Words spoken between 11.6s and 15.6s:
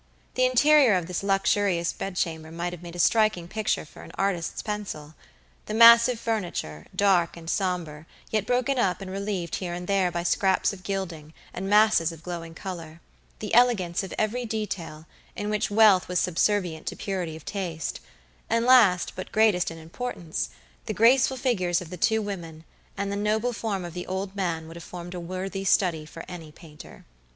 masses of glowing color; the elegance of every detail, in